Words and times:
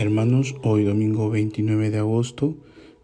Hermanos, 0.00 0.56
hoy 0.62 0.84
domingo 0.84 1.28
29 1.28 1.90
de 1.90 1.98
agosto, 1.98 2.54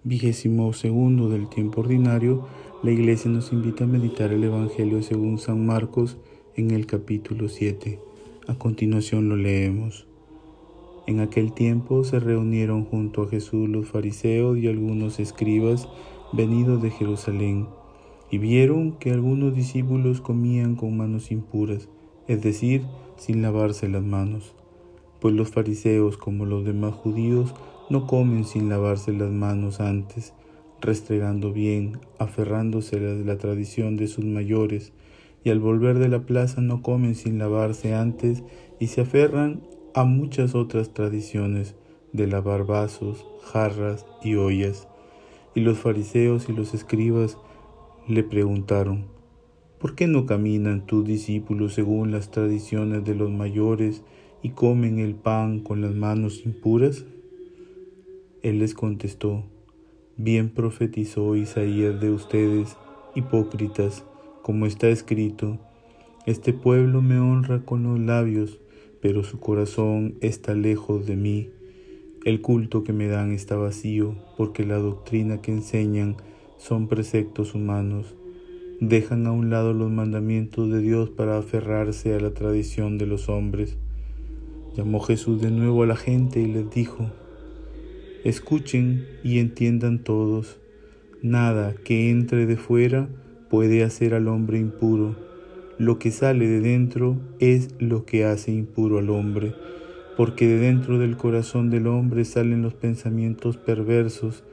vigésimo 0.03 0.73
segundo 0.73 1.29
del 1.29 1.47
tiempo 1.51 1.83
ordinario, 1.83 2.49
la 2.83 2.91
iglesia 2.91 3.31
nos 3.31 3.53
invita 3.53 3.85
a 3.85 3.87
meditar 3.87 4.33
el 4.33 4.43
Evangelio 4.43 5.03
según 5.03 5.39
San 5.39 5.67
Marcos 5.67 6.17
en 6.55 6.71
el 6.71 6.87
capítulo 6.87 7.51
7. 7.51 8.01
A 8.47 8.55
continuación 8.55 9.29
lo 9.29 9.37
leemos. 9.37 10.07
En 11.07 11.21
aquel 11.21 11.53
tiempo 11.53 12.03
se 12.03 12.19
reunieron 12.19 12.87
junto 12.87 13.25
a 13.25 13.29
Jesús 13.29 13.69
los 13.69 13.89
fariseos 13.89 14.57
y 14.57 14.67
algunos 14.67 15.21
escribas 15.21 15.91
venidos 16.33 16.81
de 16.81 16.89
Jerusalén, 16.89 17.67
y 18.31 18.39
vieron 18.39 18.93
que 18.93 19.11
algunos 19.11 19.55
discípulos 19.55 20.23
comían 20.23 20.77
con 20.77 20.97
manos 20.97 21.31
impuras, 21.31 21.91
es 22.27 22.41
decir, 22.41 22.85
sin 23.19 23.43
lavarse 23.43 23.87
las 23.87 24.03
manos 24.03 24.55
pues 25.21 25.35
los 25.35 25.51
fariseos 25.51 26.17
como 26.17 26.45
los 26.45 26.65
demás 26.65 26.95
judíos 26.95 27.55
no 27.91 28.07
comen 28.07 28.45
sin 28.45 28.69
lavarse 28.69 29.13
las 29.13 29.31
manos 29.31 29.81
antes, 29.81 30.35
restregando 30.81 31.53
bien, 31.53 31.99
aferrándose 32.19 32.97
a 32.97 33.01
la 33.01 33.39
tradición 33.39 33.97
de 33.97 34.09
sus 34.09 34.25
mayores, 34.25 34.93
y 35.45 35.51
al 35.51 35.61
volver 35.61 35.99
de 35.99 36.09
la 36.09 36.21
plaza 36.21 36.61
no 36.61 36.83
comen 36.83 37.15
sin 37.15 37.39
lavarse 37.39 37.95
antes 37.95 38.43
y 38.81 38.89
se 38.89 39.03
aferran 39.03 39.63
a 39.95 40.05
muchas 40.05 40.55
otras 40.55 40.93
tradiciones 40.93 41.77
de 42.13 42.27
lavar 42.27 42.67
vasos, 42.67 43.25
jarras 43.45 44.07
y 44.23 44.35
ollas. 44.35 44.89
Y 45.55 45.61
los 45.61 45.79
fariseos 45.79 46.49
y 46.49 46.53
los 46.53 46.75
escribas 46.75 47.39
le 48.09 48.25
preguntaron, 48.25 49.07
¿por 49.79 49.95
qué 49.95 50.07
no 50.07 50.27
caminan 50.27 50.85
tus 50.85 51.05
discípulos 51.05 51.75
según 51.75 52.11
las 52.11 52.31
tradiciones 52.31 53.05
de 53.05 53.15
los 53.15 53.31
mayores 53.31 54.03
y 54.47 54.51
comen 54.51 55.01
el 55.01 55.17
pan 55.17 55.59
con 55.59 55.81
las 55.81 55.93
manos 55.93 56.47
impuras? 56.47 57.05
Él 58.43 58.61
les 58.61 58.75
contestó, 58.75 59.43
bien 60.17 60.51
profetizó 60.51 61.35
Isaías 61.35 62.01
de 62.01 62.13
ustedes, 62.13 62.77
hipócritas, 63.17 64.05
como 64.43 64.67
está 64.67 64.89
escrito, 64.89 65.59
este 66.27 66.53
pueblo 66.53 67.03
me 67.03 67.19
honra 67.19 67.65
con 67.65 67.83
los 67.83 67.99
labios, 67.99 68.61
pero 69.03 69.25
su 69.25 69.41
corazón 69.41 70.15
está 70.21 70.55
lejos 70.55 71.07
de 71.07 71.17
mí. 71.17 71.51
El 72.25 72.41
culto 72.41 72.85
que 72.85 72.93
me 72.93 73.09
dan 73.09 73.33
está 73.33 73.57
vacío, 73.57 74.15
porque 74.37 74.65
la 74.65 74.77
doctrina 74.77 75.43
que 75.43 75.51
enseñan 75.51 76.19
son 76.57 76.87
preceptos 76.87 77.57
humanos. 77.57 78.15
Dejan 78.81 79.27
a 79.27 79.33
un 79.33 79.51
lado 79.51 79.73
los 79.73 79.91
mandamientos 79.91 80.71
de 80.71 80.81
Dios 80.81 81.11
para 81.11 81.37
aferrarse 81.37 82.15
a 82.15 82.21
la 82.21 82.33
tradición 82.33 82.97
de 82.97 83.07
los 83.07 83.29
hombres. 83.29 83.77
Llamó 84.77 85.01
Jesús 85.01 85.41
de 85.41 85.51
nuevo 85.51 85.85
a 85.85 85.87
la 85.87 85.97
gente 85.97 86.39
y 86.39 86.53
les 86.53 86.69
dijo, 86.69 87.11
escuchen 88.25 89.07
y 89.25 89.39
entiendan 89.39 90.01
todos, 90.01 90.59
nada 91.23 91.75
que 91.83 92.11
entre 92.11 92.45
de 92.45 92.59
fuera 92.59 93.09
puede 93.49 93.83
hacer 93.85 94.13
al 94.13 94.29
hombre 94.29 94.59
impuro, 94.59 95.17
lo 95.79 95.99
que 95.99 96.11
sale 96.11 96.47
de 96.47 96.61
dentro 96.61 97.17
es 97.39 97.71
lo 97.79 98.05
que 98.05 98.27
hace 98.27 98.53
impuro 98.53 98.99
al 98.99 99.09
hombre, 99.09 99.55
porque 100.15 100.47
de 100.47 100.59
dentro 100.59 100.99
del 100.99 101.17
corazón 101.17 101.71
del 101.71 101.87
hombre 101.87 102.27
salen 102.27 102.61
los 102.61 102.75
pensamientos 102.75 103.57
perversos, 103.57 104.45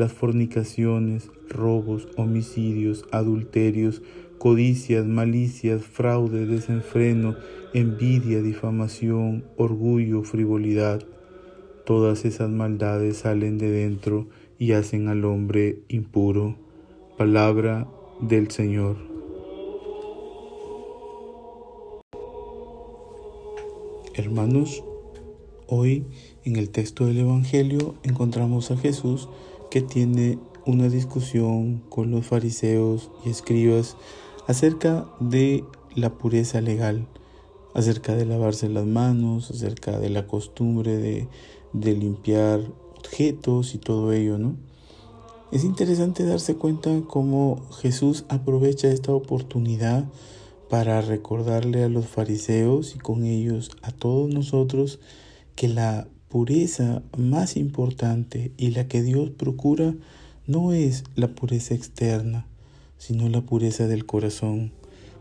las 0.00 0.12
fornicaciones, 0.12 1.30
robos, 1.48 2.08
homicidios, 2.16 3.04
adulterios, 3.12 4.02
codicias, 4.38 5.06
malicias, 5.06 5.84
fraude, 5.84 6.46
desenfreno, 6.46 7.36
envidia, 7.74 8.40
difamación, 8.40 9.44
orgullo, 9.58 10.22
frivolidad. 10.22 11.02
Todas 11.84 12.24
esas 12.24 12.48
maldades 12.48 13.18
salen 13.18 13.58
de 13.58 13.70
dentro 13.70 14.26
y 14.58 14.72
hacen 14.72 15.08
al 15.08 15.24
hombre 15.26 15.82
impuro. 15.88 16.56
Palabra 17.18 17.86
del 18.22 18.50
Señor. 18.50 18.96
Hermanos, 24.14 24.82
hoy 25.66 26.06
en 26.44 26.56
el 26.56 26.70
texto 26.70 27.04
del 27.04 27.18
Evangelio 27.18 27.96
encontramos 28.02 28.70
a 28.70 28.78
Jesús 28.78 29.28
que 29.70 29.80
tiene 29.80 30.38
una 30.66 30.88
discusión 30.88 31.82
con 31.88 32.10
los 32.10 32.26
fariseos 32.26 33.10
y 33.24 33.30
escribas 33.30 33.96
acerca 34.46 35.06
de 35.20 35.64
la 35.94 36.10
pureza 36.18 36.60
legal, 36.60 37.06
acerca 37.74 38.14
de 38.14 38.26
lavarse 38.26 38.68
las 38.68 38.86
manos, 38.86 39.50
acerca 39.50 39.98
de 39.98 40.10
la 40.10 40.26
costumbre 40.26 40.96
de, 40.96 41.28
de 41.72 41.94
limpiar 41.94 42.60
objetos 42.98 43.74
y 43.74 43.78
todo 43.78 44.12
ello, 44.12 44.38
¿no? 44.38 44.56
Es 45.52 45.64
interesante 45.64 46.24
darse 46.24 46.54
cuenta 46.54 46.90
cómo 47.08 47.60
Jesús 47.80 48.24
aprovecha 48.28 48.88
esta 48.88 49.12
oportunidad 49.12 50.04
para 50.68 51.00
recordarle 51.00 51.82
a 51.82 51.88
los 51.88 52.06
fariseos 52.06 52.94
y 52.94 52.98
con 52.98 53.24
ellos 53.24 53.72
a 53.82 53.90
todos 53.90 54.32
nosotros 54.32 55.00
que 55.56 55.66
la 55.66 56.06
pureza 56.30 57.02
más 57.18 57.56
importante 57.56 58.52
y 58.56 58.70
la 58.70 58.86
que 58.86 59.02
Dios 59.02 59.30
procura 59.30 59.94
no 60.46 60.72
es 60.72 61.02
la 61.16 61.34
pureza 61.34 61.74
externa, 61.74 62.46
sino 62.98 63.28
la 63.28 63.42
pureza 63.42 63.88
del 63.88 64.06
corazón, 64.06 64.70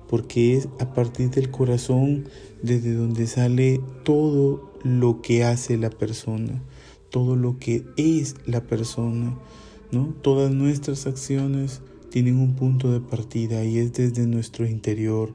porque 0.08 0.56
es 0.56 0.70
a 0.80 0.94
partir 0.94 1.32
del 1.32 1.50
corazón 1.50 2.26
desde 2.62 2.94
donde 2.94 3.26
sale 3.26 3.82
todo 4.04 4.72
lo 4.84 5.22
que 5.22 5.44
hace 5.44 5.78
la 5.78 5.90
persona, 5.90 6.62
todo 7.10 7.36
lo 7.36 7.58
que 7.58 7.84
es 7.98 8.36
la 8.46 8.62
persona, 8.62 9.36
¿no? 9.92 10.14
Todas 10.22 10.52
nuestras 10.52 11.08
acciones 11.08 11.82
tienen 12.12 12.38
un 12.38 12.54
punto 12.54 12.92
de 12.92 13.00
partida 13.00 13.66
y 13.66 13.80
es 13.80 13.94
desde 13.94 14.28
nuestro 14.28 14.68
interior, 14.68 15.34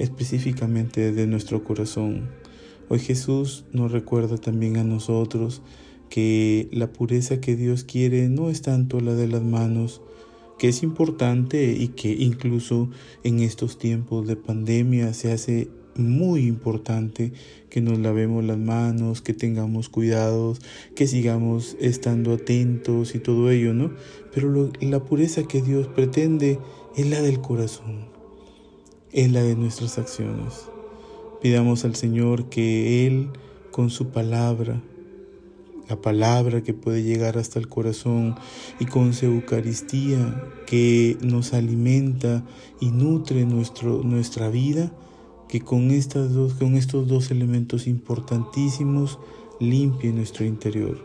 específicamente 0.00 1.12
desde 1.12 1.28
nuestro 1.28 1.62
corazón. 1.62 2.28
Hoy 2.88 2.98
Jesús 2.98 3.64
nos 3.72 3.92
recuerda 3.92 4.36
también 4.36 4.76
a 4.76 4.84
nosotros 4.84 5.62
que 6.10 6.68
la 6.70 6.92
pureza 6.92 7.40
que 7.40 7.56
Dios 7.56 7.82
quiere 7.82 8.28
no 8.28 8.50
es 8.50 8.62
tanto 8.62 9.00
la 9.00 9.14
de 9.14 9.26
las 9.26 9.42
manos, 9.42 10.02
que 10.58 10.68
es 10.68 10.82
importante 10.82 11.72
y 11.72 11.88
que 11.88 12.12
incluso 12.12 12.90
en 13.22 13.40
estos 13.40 13.78
tiempos 13.78 14.26
de 14.26 14.36
pandemia 14.36 15.14
se 15.14 15.32
hace 15.32 15.68
muy 15.96 16.46
importante 16.46 17.32
que 17.70 17.80
nos 17.80 17.98
lavemos 17.98 18.44
las 18.44 18.58
manos, 18.58 19.22
que 19.22 19.32
tengamos 19.32 19.88
cuidados, 19.88 20.60
que 20.94 21.06
sigamos 21.06 21.76
estando 21.80 22.34
atentos 22.34 23.14
y 23.14 23.18
todo 23.18 23.50
ello, 23.50 23.72
¿no? 23.72 23.92
Pero 24.32 24.70
la 24.80 25.04
pureza 25.04 25.44
que 25.44 25.62
Dios 25.62 25.86
pretende 25.88 26.58
es 26.96 27.06
la 27.08 27.22
del 27.22 27.40
corazón, 27.40 28.06
es 29.10 29.32
la 29.32 29.42
de 29.42 29.56
nuestras 29.56 29.98
acciones. 29.98 30.73
Pidamos 31.44 31.84
al 31.84 31.94
Señor 31.94 32.48
que 32.48 33.06
Él, 33.06 33.28
con 33.70 33.90
su 33.90 34.08
palabra, 34.08 34.80
la 35.90 36.00
palabra 36.00 36.62
que 36.62 36.72
puede 36.72 37.02
llegar 37.02 37.36
hasta 37.36 37.58
el 37.58 37.68
corazón 37.68 38.34
y 38.80 38.86
con 38.86 39.12
su 39.12 39.26
Eucaristía 39.26 40.42
que 40.66 41.18
nos 41.20 41.52
alimenta 41.52 42.46
y 42.80 42.92
nutre 42.92 43.44
nuestro, 43.44 44.02
nuestra 44.02 44.48
vida, 44.48 44.90
que 45.46 45.60
con, 45.60 45.90
estas 45.90 46.32
dos, 46.32 46.54
con 46.54 46.76
estos 46.76 47.08
dos 47.08 47.30
elementos 47.30 47.88
importantísimos 47.88 49.18
limpie 49.60 50.14
nuestro 50.14 50.46
interior, 50.46 50.96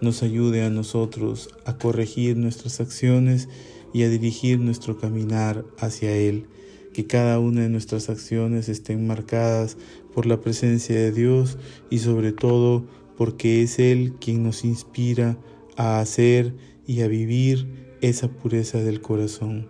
nos 0.00 0.22
ayude 0.22 0.64
a 0.64 0.70
nosotros 0.70 1.48
a 1.66 1.78
corregir 1.78 2.36
nuestras 2.36 2.78
acciones 2.78 3.48
y 3.92 4.04
a 4.04 4.08
dirigir 4.08 4.60
nuestro 4.60 5.00
caminar 5.00 5.64
hacia 5.80 6.14
Él. 6.14 6.46
Que 6.92 7.06
cada 7.06 7.38
una 7.38 7.62
de 7.62 7.68
nuestras 7.68 8.10
acciones 8.10 8.68
estén 8.68 9.06
marcadas 9.06 9.76
por 10.14 10.26
la 10.26 10.40
presencia 10.40 10.96
de 10.96 11.12
Dios 11.12 11.58
y 11.88 11.98
sobre 11.98 12.32
todo 12.32 12.84
porque 13.16 13.62
es 13.62 13.78
Él 13.78 14.14
quien 14.20 14.42
nos 14.42 14.64
inspira 14.64 15.38
a 15.76 16.00
hacer 16.00 16.54
y 16.86 17.02
a 17.02 17.08
vivir 17.08 17.68
esa 18.00 18.28
pureza 18.28 18.78
del 18.78 19.00
corazón. 19.00 19.68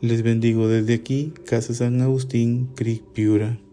Les 0.00 0.22
bendigo 0.22 0.68
desde 0.68 0.94
aquí, 0.94 1.32
Casa 1.46 1.72
San 1.72 2.00
Agustín, 2.02 2.68
Creek 2.74 3.02
Piura. 3.14 3.63